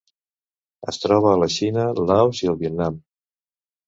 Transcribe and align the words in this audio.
Es 0.91 0.97
troba 1.03 1.29
a 1.33 1.37
la 1.41 1.47
Xina, 1.55 1.83
Laos 2.11 2.41
i 2.47 2.49
el 2.53 2.57
Vietnam. 2.63 2.99